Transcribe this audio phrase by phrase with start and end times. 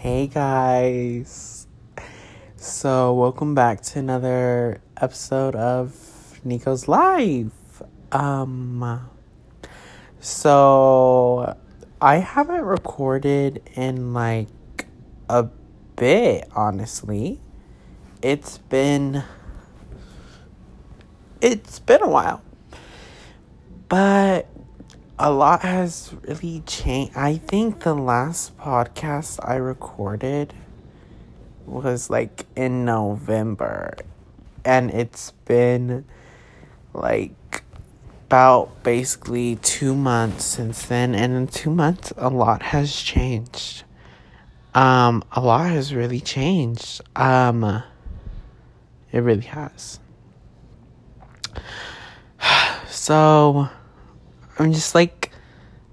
[0.00, 1.66] Hey guys.
[2.56, 7.82] So, welcome back to another episode of Nico's Life.
[8.10, 9.10] Um
[10.18, 11.54] so
[12.00, 14.48] I haven't recorded in like
[15.28, 15.48] a
[15.96, 17.42] bit, honestly.
[18.22, 19.22] It's been
[21.42, 22.40] it's been a while.
[23.90, 24.48] But
[25.22, 27.12] a lot has really changed.
[27.14, 30.54] I think the last podcast I recorded
[31.66, 33.96] was like in November.
[34.64, 36.06] And it's been
[36.94, 37.64] like
[38.28, 41.14] about basically two months since then.
[41.14, 43.84] And in two months, a lot has changed.
[44.74, 47.02] Um, a lot has really changed.
[47.14, 47.82] Um,
[49.12, 50.00] it really has.
[52.88, 53.68] So
[54.60, 55.32] I'm just like,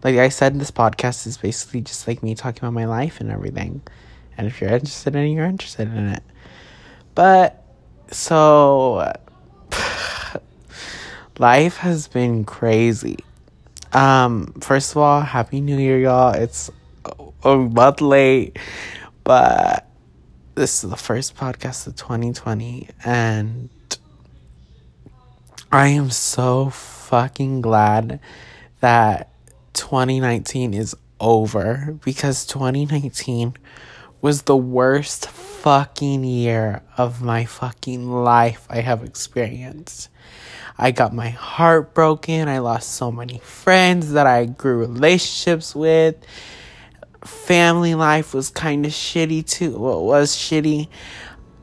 [0.03, 3.31] like I said, this podcast is basically just like me talking about my life and
[3.31, 3.81] everything.
[4.37, 6.23] And if you're interested in it, you're interested in it.
[7.15, 7.63] But,
[8.11, 9.13] so,
[11.39, 13.19] life has been crazy.
[13.93, 16.33] Um, first of all, Happy New Year, y'all.
[16.33, 16.69] It's
[17.43, 18.59] a month late,
[19.23, 19.89] but
[20.55, 23.69] this is the first podcast of 2020, and
[25.71, 28.19] I am so fucking glad
[28.79, 29.31] that
[29.73, 33.53] 2019 is over because 2019
[34.21, 40.09] was the worst fucking year of my fucking life I have experienced.
[40.77, 42.47] I got my heart broken.
[42.47, 46.15] I lost so many friends that I grew relationships with.
[47.23, 49.77] Family life was kind of shitty too.
[49.77, 50.87] Well, it was shitty.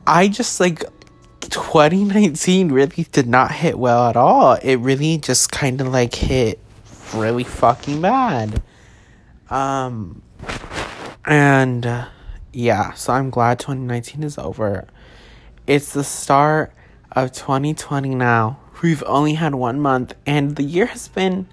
[0.05, 0.83] I just like
[1.41, 4.53] 2019 really did not hit well at all.
[4.55, 6.59] It really just kind of like hit
[7.13, 8.61] really fucking bad.
[9.49, 10.21] Um,
[11.25, 12.07] and uh,
[12.53, 14.87] yeah, so I'm glad 2019 is over.
[15.67, 16.73] It's the start
[17.11, 18.59] of 2020 now.
[18.81, 21.47] We've only had one month, and the year has been.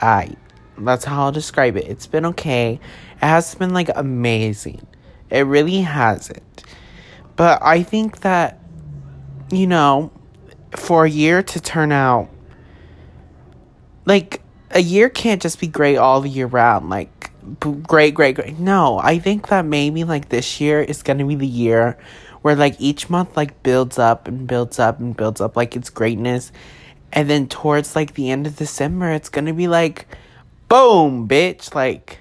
[0.00, 0.36] I.
[0.78, 1.88] that's how I'll describe it.
[1.88, 2.80] It's been okay.
[3.16, 4.86] It has been like amazing.
[5.30, 6.64] It really hasn't.
[7.34, 8.60] But I think that,
[9.50, 10.12] you know,
[10.76, 12.30] for a year to turn out
[14.08, 14.40] like
[14.78, 16.88] a year can't just be great all the year round.
[16.88, 18.58] Like, great, great, great.
[18.58, 21.98] No, I think that maybe like this year is gonna be the year
[22.42, 25.90] where like each month like builds up and builds up and builds up like its
[25.90, 26.52] greatness.
[27.12, 30.06] And then towards like the end of December, it's gonna be like,
[30.68, 31.74] boom, bitch.
[31.74, 32.20] Like,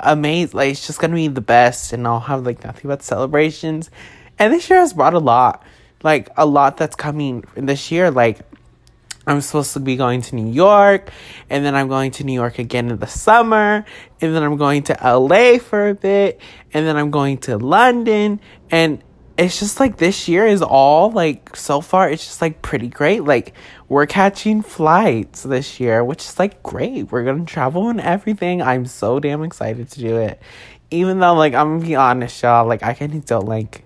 [0.00, 0.56] amazing.
[0.56, 1.92] Like, it's just gonna be the best.
[1.92, 3.90] And I'll have like nothing but celebrations.
[4.38, 5.62] And this year has brought a lot.
[6.02, 8.10] Like, a lot that's coming in this year.
[8.10, 8.40] Like,
[9.26, 11.10] I'm supposed to be going to New York,
[11.50, 13.84] and then I'm going to New York again in the summer,
[14.20, 16.40] and then I'm going to LA for a bit,
[16.72, 19.02] and then I'm going to London, and
[19.38, 23.22] it's just like this year is all like so far it's just like pretty great.
[23.24, 23.52] Like
[23.88, 27.12] we're catching flights this year, which is like great.
[27.12, 28.62] We're gonna travel and everything.
[28.62, 30.40] I'm so damn excited to do it.
[30.90, 33.84] Even though like I'm gonna be honest, y'all, like I kind of don't like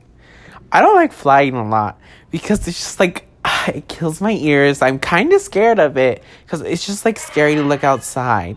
[0.71, 1.99] I don't like flying a lot
[2.31, 3.27] because it's just like
[3.69, 4.83] it kills my ears.
[4.83, 8.57] I'm kind of scared of it because it's just like scary to look outside,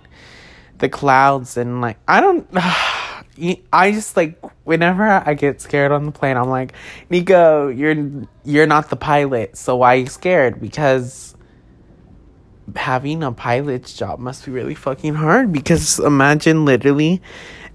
[0.79, 2.47] the clouds and like I don't.
[3.73, 6.73] I just like whenever I get scared on the plane, I'm like,
[7.09, 10.61] Nico, you're you're not the pilot, so why are you scared?
[10.61, 11.35] Because
[12.75, 15.51] having a pilot's job must be really fucking hard.
[15.51, 17.21] Because imagine literally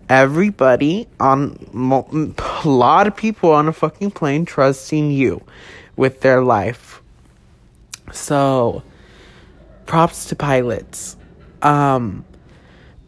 [0.09, 1.59] everybody on
[2.65, 5.43] a lot of people on a fucking plane trusting you
[5.97, 7.03] with their life.
[8.13, 8.83] So,
[9.87, 11.17] props to pilots.
[11.63, 12.25] Um,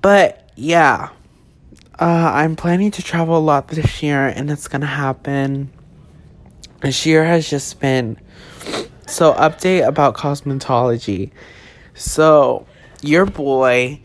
[0.02, 1.10] but yeah,
[1.98, 5.70] uh, I'm planning to travel a lot this year, and it's gonna happen.
[6.80, 8.18] This year has just been
[9.06, 9.34] so.
[9.34, 11.30] Update about cosmetology.
[11.94, 12.66] So,
[13.02, 14.00] your boy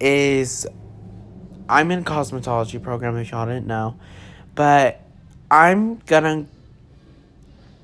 [0.00, 0.66] is.
[1.68, 3.96] I'm in cosmetology program if y'all didn't know,
[4.54, 5.00] but
[5.50, 6.46] I'm gonna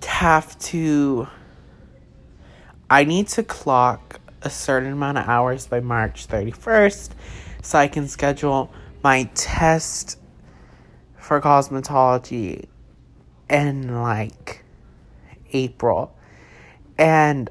[0.06, 1.28] have to
[2.90, 7.10] I need to clock a certain amount of hours by March 31st
[7.62, 10.18] so I can schedule my test
[11.16, 12.66] for cosmetology
[13.50, 14.64] in like
[15.52, 16.16] April.
[16.96, 17.50] And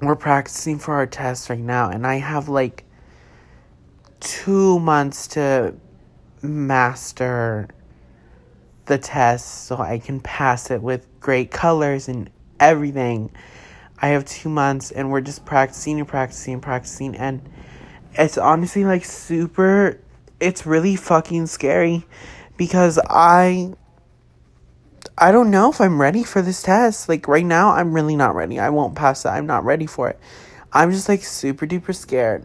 [0.00, 2.84] we're practicing for our test right now, and I have like
[4.20, 5.74] two months to
[6.42, 7.68] master
[8.86, 12.30] the test so I can pass it with great colors and
[12.60, 13.30] everything.
[14.00, 17.48] I have two months and we're just practicing and practicing and practicing and
[18.14, 19.98] it's honestly like super
[20.40, 22.04] it's really fucking scary
[22.56, 23.72] because I
[25.16, 27.08] I don't know if I'm ready for this test.
[27.08, 28.60] Like right now, I'm really not ready.
[28.60, 29.30] I won't pass it.
[29.30, 30.18] I'm not ready for it.
[30.72, 32.44] I'm just like super duper scared.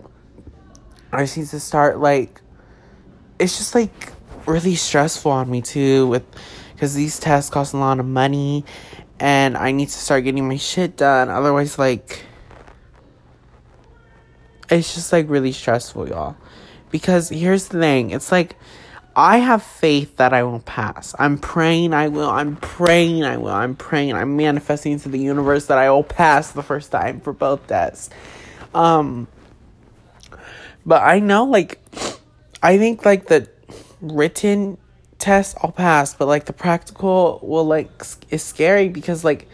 [1.11, 2.41] I just need to start like
[3.37, 4.13] it's just like
[4.47, 6.23] really stressful on me too with
[6.73, 8.65] because these tests cost a lot of money
[9.19, 11.29] and I need to start getting my shit done.
[11.29, 12.25] Otherwise, like
[14.69, 16.35] it's just like really stressful, y'all.
[16.91, 18.55] Because here's the thing, it's like
[19.15, 21.13] I have faith that I will pass.
[21.19, 22.29] I'm praying I will.
[22.29, 23.49] I'm praying I will.
[23.49, 24.15] I'm praying.
[24.15, 28.09] I'm manifesting to the universe that I will pass the first time for both tests.
[28.73, 29.27] Um
[30.85, 31.79] but I know like
[32.61, 33.47] I think like the
[34.01, 34.77] written
[35.23, 37.89] test I'll pass, but like the practical will like
[38.29, 39.47] is scary because like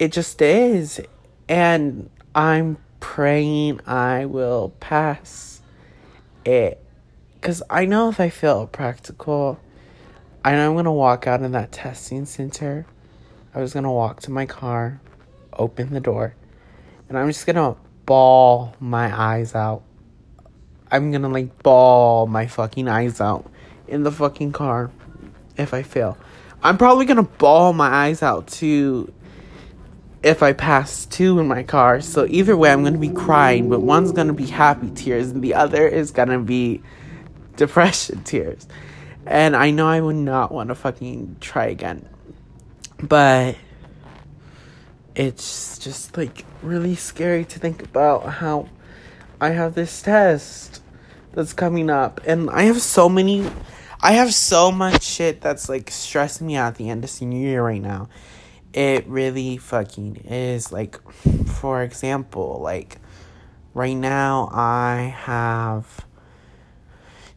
[0.00, 1.00] it just is.
[1.48, 5.62] And I'm praying I will pass
[6.44, 6.82] it
[7.34, 9.60] because I know if I fail practical,
[10.44, 12.84] I know I'm going to walk out in that testing center.
[13.54, 15.00] I was going to walk to my car,
[15.52, 16.34] open the door,
[17.08, 17.76] and I'm just going to
[18.06, 19.84] ball my eyes out.
[20.90, 23.48] I'm going to like ball my fucking eyes out
[23.86, 24.90] in the fucking car
[25.56, 26.18] if I fail.
[26.62, 29.12] I'm probably to ball my eyes out too
[30.22, 32.00] if I pass two in my car.
[32.00, 35.54] So either way, I'm to be crying, but one's to be happy tears and the
[35.54, 36.82] other is to be
[37.56, 38.66] depression tears.
[39.26, 42.08] And I know I would not want to fucking try again.
[42.98, 43.56] But
[45.14, 48.68] it's just like really scary to think about how
[49.40, 50.82] I have this test
[51.32, 53.48] that's coming up and I have so many
[54.06, 57.40] I have so much shit that's like stressing me out at the end of senior
[57.40, 58.08] year right now.
[58.72, 61.00] It really fucking is like
[61.48, 62.98] for example, like
[63.74, 66.06] right now I have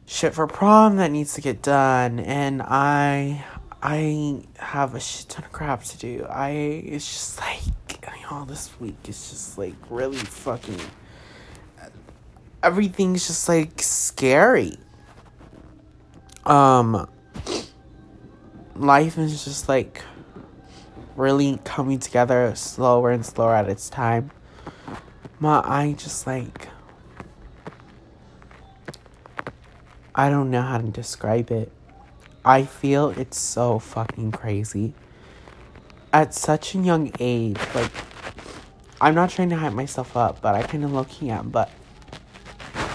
[0.06, 3.44] shit for prom that needs to get done and I
[3.82, 6.28] I have a shit ton of crap to do.
[6.30, 10.80] I it's just like all this week is just like really fucking
[12.62, 14.78] everything's just like scary.
[16.50, 17.08] Um
[18.76, 20.02] life is just like
[21.16, 24.32] really coming together slower and slower at its time.
[25.40, 26.70] My I just like
[30.16, 31.72] I don't know how to describe it.
[32.44, 34.94] I feel it's so fucking crazy.
[36.12, 37.92] At such a young age, like,
[39.00, 41.70] I'm not trying to hype myself up, but I kind of looking at, but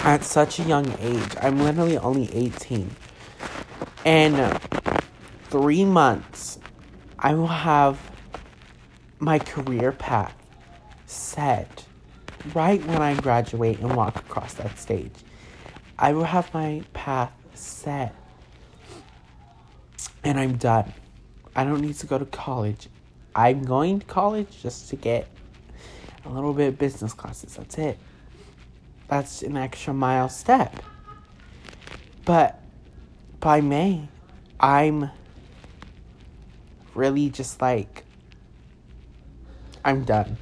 [0.03, 2.91] at such a young age, I'm literally only 18.
[4.05, 4.61] And
[5.45, 6.59] three months,
[7.17, 7.99] I will have
[9.19, 10.35] my career path
[11.07, 11.85] set
[12.53, 15.13] right when I graduate and walk across that stage.
[15.97, 18.13] I will have my path set.
[20.23, 20.93] And I'm done.
[21.55, 22.89] I don't need to go to college.
[23.35, 25.27] I'm going to college just to get
[26.25, 27.55] a little bit of business classes.
[27.55, 27.97] That's it.
[29.07, 30.83] That's an extra mile step.
[32.25, 32.59] But
[33.45, 34.07] by May,
[34.59, 35.11] I'm
[36.95, 38.03] really just like,
[39.85, 40.37] I'm done.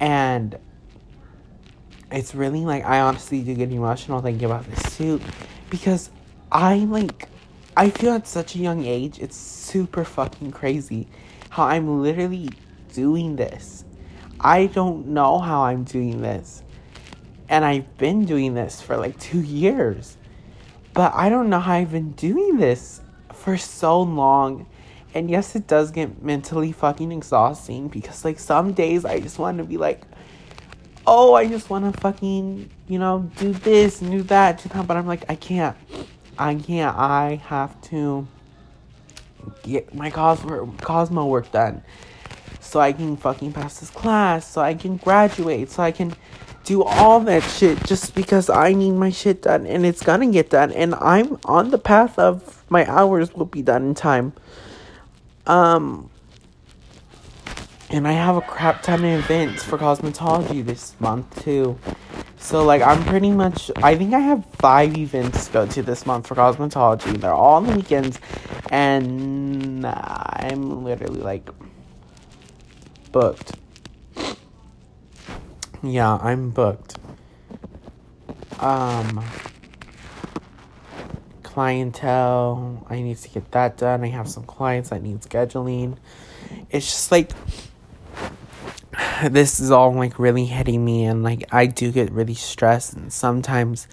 [0.00, 0.58] And
[2.10, 5.20] it's really like I honestly do get emotional thinking about this too
[5.68, 6.10] because
[6.50, 7.28] I like
[7.76, 11.08] I feel at such a young age it's super fucking crazy
[11.50, 12.48] how I'm literally
[12.94, 13.84] doing this.
[14.40, 16.62] I don't know how I'm doing this.
[17.50, 20.16] And I've been doing this for like 2 years.
[20.92, 23.00] But I don't know how I've been doing this
[23.32, 24.66] for so long.
[25.14, 29.58] And yes, it does get mentally fucking exhausting because like some days I just want
[29.58, 30.02] to be like
[31.06, 34.86] oh, I just want to fucking, you know, do this and do that, do that.
[34.86, 35.76] But I'm like, I can't.
[36.38, 36.96] I can't.
[36.96, 38.26] I have to
[39.62, 41.82] get my Cosmo, Cosmo work done.
[42.60, 44.48] So I can fucking pass this class.
[44.48, 45.70] So I can graduate.
[45.70, 46.14] So I can
[46.70, 49.66] do all that shit just because I need my shit done.
[49.66, 50.70] And it's gonna get done.
[50.70, 54.32] And I'm on the path of my hours will be done in time.
[55.48, 56.08] Um,
[57.90, 61.76] and I have a crap ton of events for cosmetology this month too.
[62.38, 66.06] So like I'm pretty much I think I have five events to go to this
[66.06, 67.20] month for cosmetology.
[67.20, 68.20] They're all on the weekends
[68.70, 71.50] and I'm literally like
[73.10, 73.59] booked.
[75.82, 76.98] Yeah, I'm booked.
[78.58, 79.24] Um
[81.42, 84.04] clientele, I need to get that done.
[84.04, 85.96] I have some clients that need scheduling.
[86.70, 87.32] It's just like
[89.30, 93.12] this is all like really hitting me and like I do get really stressed and
[93.12, 93.88] sometimes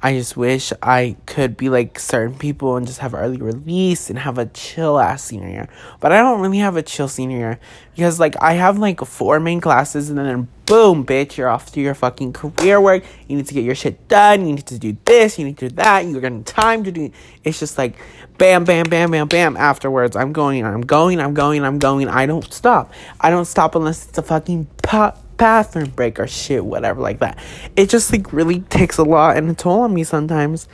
[0.00, 4.18] I just wish I could be like certain people and just have early release and
[4.18, 5.68] have a chill ass senior year.
[5.98, 7.60] But I don't really have a chill senior year
[7.96, 11.80] because like I have like four main classes and then boom, bitch, you're off to
[11.80, 13.02] your fucking career work.
[13.26, 14.46] You need to get your shit done.
[14.46, 15.36] You need to do this.
[15.36, 16.06] You need to do that.
[16.06, 17.10] You're getting time to do.
[17.42, 17.96] It's just like
[18.38, 19.56] bam, bam, bam, bam, bam.
[19.56, 22.08] Afterwards, I'm going, I'm going, I'm going, I'm going.
[22.08, 22.92] I don't stop.
[23.20, 27.38] I don't stop unless it's a fucking pop bathroom break or shit, whatever, like that.
[27.76, 30.68] It just like really takes a lot and a toll on me sometimes,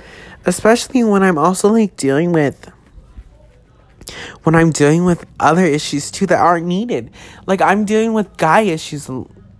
[0.45, 2.73] especially when I'm also like dealing with
[4.43, 7.11] when I'm dealing with other issues too that aren't needed.
[7.47, 9.09] Like I'm dealing with guy issues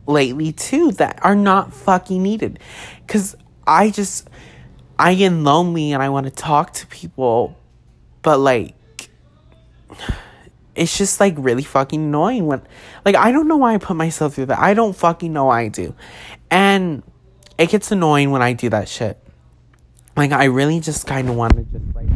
[0.07, 2.59] lately too that are not fucking needed.
[3.07, 4.29] Cuz I just
[4.99, 7.57] I get lonely and I want to talk to people,
[8.23, 8.75] but like
[10.75, 12.63] it's just like really fucking annoying when
[13.05, 14.59] like I don't know why I put myself through that.
[14.59, 15.95] I don't fucking know why I do.
[16.51, 17.03] And
[17.59, 19.19] it gets annoying when I do that shit.
[20.17, 22.09] Like I really just kind of want to just like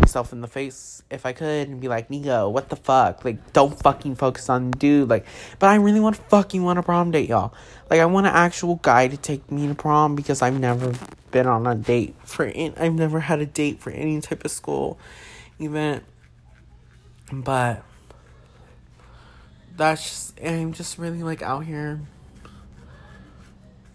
[0.00, 3.24] myself in the face if I could and be like, Nico, what the fuck?
[3.24, 5.08] Like, don't fucking focus on dude.
[5.08, 5.26] Like,
[5.58, 7.54] but I really want to fucking want a prom date, y'all.
[7.88, 10.92] Like, I want an actual guy to take me to prom because I've never
[11.30, 12.46] been on a date for.
[12.46, 14.98] In- I've never had a date for any type of school
[15.60, 16.04] event.
[17.32, 17.84] But
[19.76, 22.00] that's just, I'm just really like out here.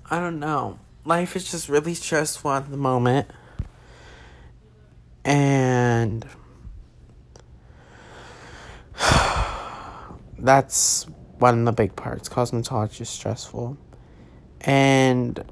[0.09, 0.79] I don't know.
[1.03, 3.27] Life is just really stressful at the moment.
[5.23, 6.25] And
[10.39, 11.05] that's
[11.39, 12.29] one of the big parts.
[12.29, 13.77] Cosmetology is stressful.
[14.61, 15.43] And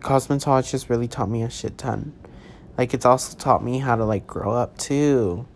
[0.00, 2.14] cosmetology has really taught me a shit ton.
[2.78, 5.46] Like, it's also taught me how to, like, grow up too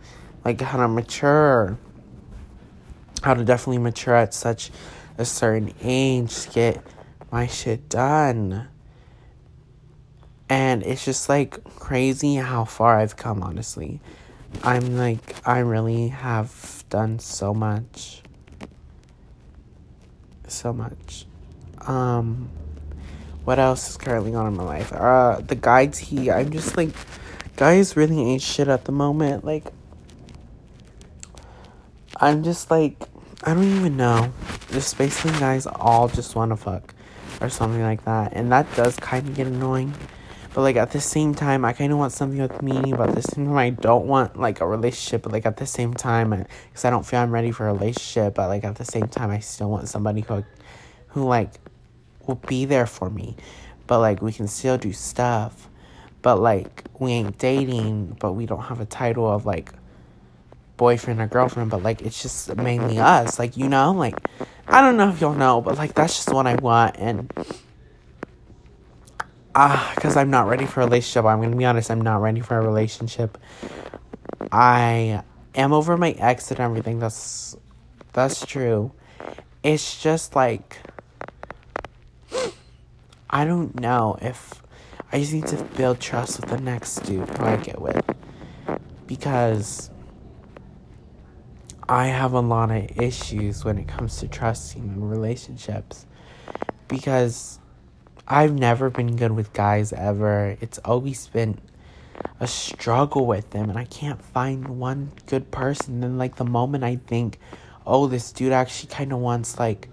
[0.47, 1.77] like how to mature,
[3.25, 4.71] how to definitely mature at such
[5.19, 6.81] a certain age get
[7.33, 8.69] my shit done.
[10.49, 14.01] And it's just like crazy how far I've come, honestly.
[14.63, 18.23] I'm like, I really have done so much.
[20.47, 21.27] So much.
[21.81, 22.51] Um,
[23.45, 24.93] what else is currently going on in my life?
[24.93, 26.91] Uh, the guides he, I'm just like,
[27.57, 29.45] guys really ain't shit at the moment.
[29.45, 29.73] Like,
[32.19, 32.97] I'm just like,
[33.45, 34.33] I don't even know.
[34.71, 36.95] Just basically, guys all just want to fuck
[37.41, 38.33] or something like that.
[38.33, 39.95] And that does kind of get annoying.
[40.55, 42.95] But like at the same time, I kind of want something with me.
[42.95, 45.23] But at the same time, I don't want like a relationship.
[45.23, 47.73] But like at the same time, because I, I don't feel I'm ready for a
[47.75, 48.35] relationship.
[48.35, 50.43] But like at the same time, I still want somebody who,
[51.09, 51.51] who like,
[52.27, 53.37] will be there for me.
[53.87, 55.69] But like we can still do stuff.
[56.23, 58.17] But like we ain't dating.
[58.19, 59.73] But we don't have a title of like
[60.77, 63.39] boyfriend or girlfriend, but like it's just mainly us.
[63.39, 64.17] Like, you know, like
[64.67, 67.33] I don't know if you'll know, but like that's just what I want and
[69.55, 71.25] ah, uh, cuz I'm not ready for a relationship.
[71.25, 73.39] I'm going to be honest, I'm not ready for a relationship.
[74.53, 75.23] I
[75.55, 76.99] am over my ex and everything.
[76.99, 77.57] That's
[78.13, 78.93] that's true.
[79.63, 80.79] It's just like
[83.29, 84.63] I don't know if
[85.13, 88.05] I just need to build trust with the next dude who I get with.
[89.07, 89.91] Because
[91.89, 96.05] I have a lot of issues when it comes to trusting in relationships
[96.89, 97.61] because
[98.27, 100.57] I've never been good with guys ever.
[100.61, 101.61] It's always been
[102.41, 106.01] a struggle with them, and I can't find one good person.
[106.01, 107.39] Then, like, the moment I think,
[107.87, 109.89] oh, this dude actually kind of wants, like,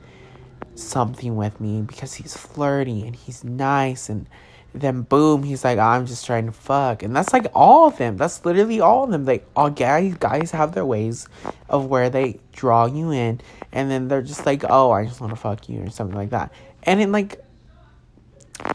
[0.73, 4.27] something with me because he's flirty and he's nice and
[4.74, 7.03] then boom, he's like, I'm just trying to fuck.
[7.03, 8.18] And that's like all of them.
[8.18, 9.25] That's literally all of them.
[9.25, 11.27] Like all guys guys have their ways
[11.70, 13.39] of where they draw you in
[13.72, 16.51] and then they're just like, Oh, I just wanna fuck you or something like that.
[16.84, 17.39] And in like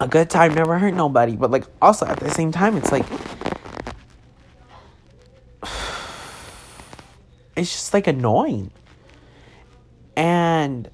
[0.01, 1.35] a good time never hurt nobody.
[1.35, 3.07] But like also at the same time it's like
[7.57, 8.71] it's just like annoying.
[10.17, 10.89] And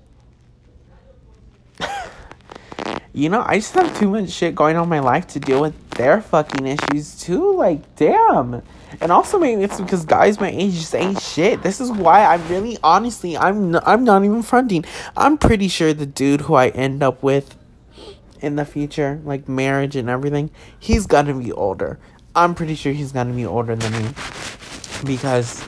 [3.14, 5.60] you know, I just have too much shit going on in my life to deal
[5.60, 7.54] with their fucking issues too.
[7.56, 8.60] Like, damn.
[9.00, 11.62] And also maybe it's because guys my age just ain't shit.
[11.62, 14.84] This is why I'm really honestly I'm I'm not even fronting.
[15.16, 17.56] I'm pretty sure the dude who I end up with
[18.40, 22.00] in the future, like marriage and everything, he's gonna be older.
[22.34, 24.10] I'm pretty sure he's gonna be older than me
[25.04, 25.64] because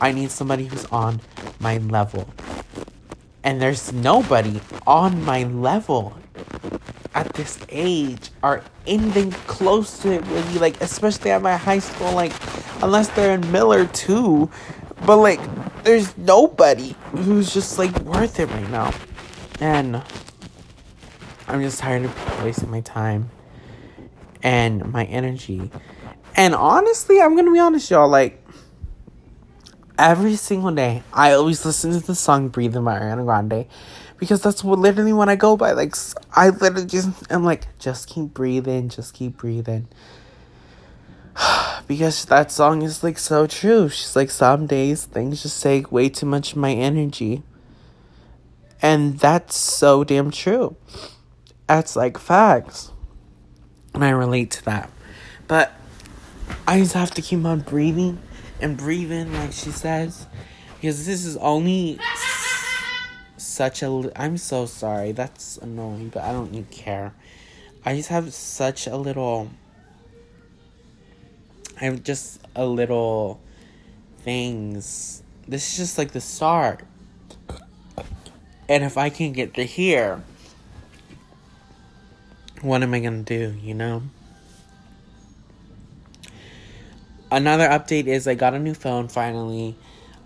[0.00, 1.20] I need somebody who's on
[1.58, 2.28] my level.
[3.44, 6.14] And there's nobody on my level
[7.14, 12.12] at this age are anything close to it really like especially at my high school
[12.12, 12.32] like
[12.82, 14.48] unless they're in Miller too
[15.04, 15.40] but like
[15.84, 18.92] there's nobody who's just like worth it right now
[19.60, 20.02] and
[21.48, 23.30] I'm just tired of wasting my time
[24.42, 25.70] and my energy.
[26.36, 28.44] And honestly, I'm gonna be honest, y'all, like
[29.98, 33.66] every single day, I always listen to the song Breathing by Ariana Grande
[34.16, 35.72] because that's what literally when I go by.
[35.72, 35.94] Like,
[36.32, 39.88] I literally just, I'm like, just keep breathing, just keep breathing.
[41.86, 43.88] because that song is like so true.
[43.88, 47.42] She's like, some days things just take way too much of my energy.
[48.80, 50.76] And that's so damn true.
[51.66, 52.92] That's like facts.
[53.94, 54.90] And I relate to that.
[55.48, 55.72] But
[56.66, 58.20] I just have to keep on breathing
[58.60, 60.26] and breathing, like she says.
[60.76, 61.98] Because this is only
[63.36, 64.12] such a.
[64.16, 65.12] I'm so sorry.
[65.12, 67.14] That's annoying, but I don't even care.
[67.84, 69.50] I just have such a little.
[71.80, 73.40] I have just a little
[74.18, 75.22] things.
[75.46, 76.82] This is just like the start.
[78.68, 80.22] And if I can't get to here,
[82.60, 84.02] what am I gonna do, you know?
[87.30, 89.76] Another update is I got a new phone finally.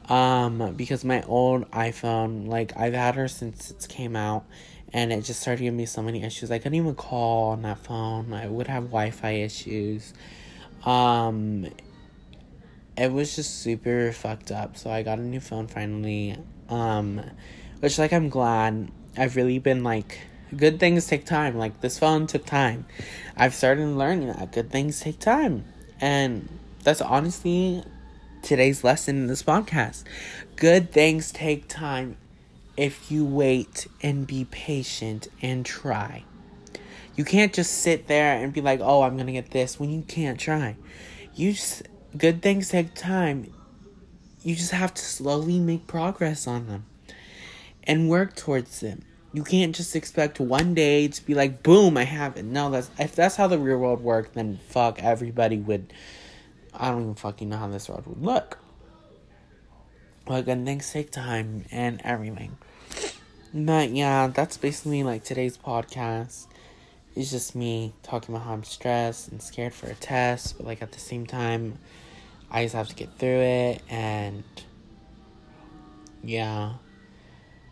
[0.08, 4.44] Um, because my old iPhone, like I've had her since it came out,
[4.92, 6.50] and it just started giving me so many issues.
[6.50, 8.32] I couldn't even call on that phone.
[8.32, 10.12] I would have Wi-Fi issues.
[10.84, 11.66] Um,
[12.96, 14.76] it was just super fucked up.
[14.76, 16.36] So I got a new phone finally.
[16.68, 17.20] Um,
[17.80, 18.90] which like I'm glad.
[19.16, 20.18] I've really been like
[20.56, 21.56] good things take time.
[21.56, 22.86] Like this phone took time.
[23.36, 25.64] I've started learning that good things take time,
[26.00, 26.48] and
[26.82, 27.84] that's honestly
[28.42, 30.02] today's lesson in this podcast.
[30.56, 32.16] Good things take time
[32.76, 36.24] if you wait and be patient and try.
[37.14, 39.90] You can't just sit there and be like, "Oh, I'm going to get this" when
[39.90, 40.76] you can't try.
[41.34, 41.82] You just
[42.16, 43.52] good things take time.
[44.42, 46.86] You just have to slowly make progress on them
[47.84, 49.02] and work towards them.
[49.32, 52.90] You can't just expect one day to be like, "Boom, I have it." No, that's
[52.98, 55.92] if that's how the real world worked, then fuck everybody would
[56.74, 58.58] I don't even fucking know how this road would look.
[60.26, 62.56] Like, again, things take time and everything.
[63.54, 66.46] But yeah, that's basically like today's podcast.
[67.14, 70.80] It's just me talking about how I'm stressed and scared for a test, but like
[70.80, 71.78] at the same time,
[72.50, 74.44] I just have to get through it and
[76.24, 76.74] yeah.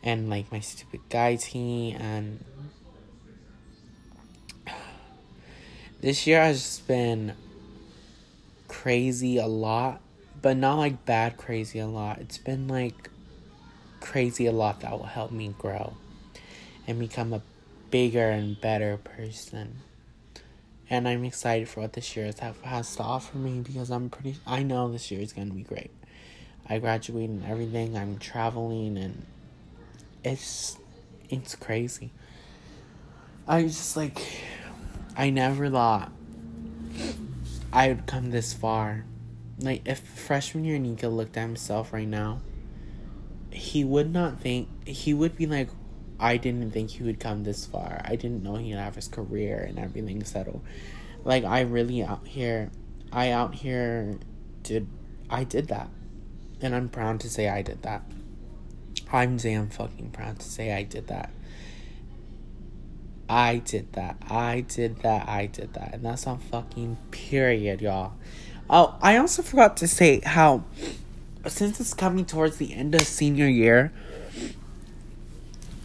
[0.02, 2.44] And like my stupid guy team and
[6.02, 7.32] this year has just been
[8.80, 10.00] crazy a lot,
[10.40, 12.18] but not like bad crazy a lot.
[12.18, 13.10] It's been like
[14.00, 15.92] crazy a lot that will help me grow
[16.86, 17.42] and become a
[17.90, 19.80] bigger and better person.
[20.88, 22.32] And I'm excited for what this year
[22.64, 25.62] has, to offer me because I'm pretty, I know this year is going to be
[25.62, 25.90] great.
[26.66, 29.26] I graduated and everything, I'm traveling and
[30.24, 30.78] it's,
[31.28, 32.12] it's crazy.
[33.46, 34.18] I was just like,
[35.18, 36.12] I never thought
[37.72, 39.04] I would come this far.
[39.58, 42.40] Like, if freshman year Nico looked at himself right now,
[43.50, 45.68] he would not think, he would be like,
[46.18, 48.00] I didn't think he would come this far.
[48.04, 50.62] I didn't know he'd have his career and everything settled.
[51.24, 52.70] Like, I really out here,
[53.12, 54.18] I out here
[54.62, 54.86] did,
[55.28, 55.88] I did that.
[56.60, 58.02] And I'm proud to say I did that.
[59.12, 61.30] I'm damn fucking proud to say I did that.
[63.30, 64.16] I did that.
[64.28, 65.28] I did that.
[65.28, 65.94] I did that.
[65.94, 68.14] And that's on fucking period, y'all.
[68.68, 70.64] Oh, I also forgot to say how
[71.46, 73.92] since it's coming towards the end of senior year,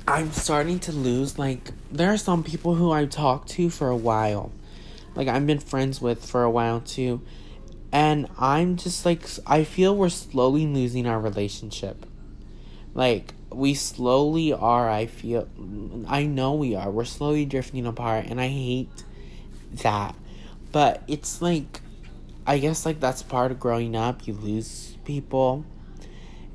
[0.08, 3.96] I'm starting to lose like there are some people who I've talked to for a
[3.96, 4.52] while.
[5.14, 7.22] Like I've been friends with for a while too.
[7.92, 12.08] And I'm just like I feel we're slowly losing our relationship.
[12.96, 15.48] Like we slowly are i feel
[16.08, 16.92] i know we are.
[16.92, 18.90] We're slowly drifting apart and i hate
[19.84, 20.16] that.
[20.72, 21.82] But it's like
[22.46, 24.28] i guess like that's part of growing up.
[24.28, 25.66] You lose people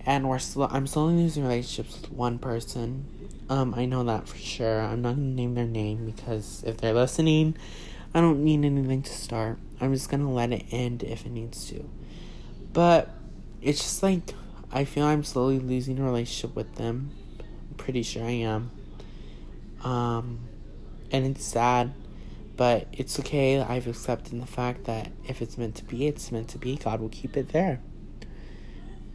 [0.05, 3.07] and we're sl- i'm slowly losing relationships with one person.
[3.49, 4.81] Um i know that for sure.
[4.81, 7.57] I'm not gonna name their name because if they're listening
[8.15, 9.59] i don't need anything to start.
[9.81, 11.89] I'm just gonna let it end if it needs to.
[12.73, 13.09] But
[13.63, 14.35] it's just like
[14.73, 17.11] I feel I'm slowly losing a relationship with them.
[17.41, 18.71] I'm pretty sure I am.
[19.83, 20.41] Um,
[21.11, 21.93] and it's sad,
[22.57, 23.61] but it's okay.
[23.61, 26.77] I've accepted the fact that if it's meant to be, it's meant to be.
[26.77, 27.81] God will keep it there.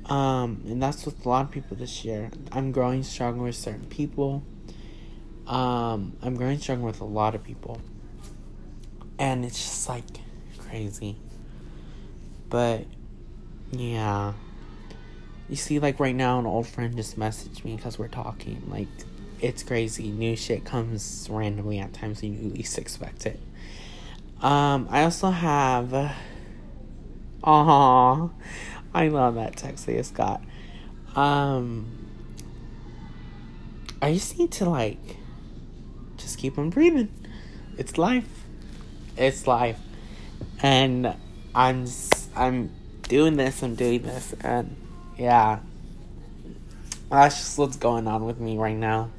[0.08, 2.30] Um, and that's with a lot of people this year.
[2.52, 4.44] I'm growing stronger with certain people.
[5.48, 7.80] Um, I'm growing stronger with a lot of people.
[9.18, 10.04] And it's just like
[10.60, 11.15] crazy.
[12.50, 12.86] But
[13.72, 14.34] yeah.
[15.48, 18.64] You see, like right now, an old friend just messaged me because we're talking.
[18.68, 18.88] Like,
[19.40, 20.10] it's crazy.
[20.10, 23.40] New shit comes randomly at times when you least expect it.
[24.42, 26.14] Um, I also have.
[27.44, 28.32] Aww.
[28.94, 30.42] I love that text I just got.
[31.16, 31.86] Um,
[34.02, 35.18] I just need to, like,
[36.18, 37.14] just keep on breathing.
[37.78, 38.46] It's life.
[39.18, 39.80] It's life.
[40.64, 41.16] And
[41.54, 41.86] I'm,
[42.36, 42.72] I'm
[43.04, 44.76] doing this, I'm doing this, and
[45.17, 45.60] yeah.
[47.10, 49.10] That's just what's going on with me right now.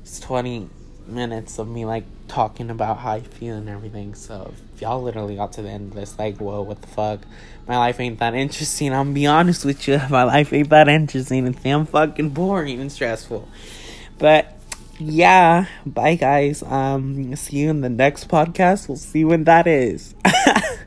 [0.00, 0.68] It's 20
[1.06, 4.14] minutes of me, like, talking about how I feel and everything.
[4.14, 7.20] So y'all literally got to the end of this, like, whoa, what the fuck?
[7.68, 8.92] My life ain't that interesting.
[8.92, 10.00] I'm gonna be honest with you.
[10.10, 11.46] My life ain't that interesting.
[11.46, 13.48] It's damn fucking boring and stressful.
[14.18, 14.58] But
[14.98, 16.62] yeah, bye guys.
[16.62, 18.88] Um see you in the next podcast.
[18.88, 20.14] We'll see when that is.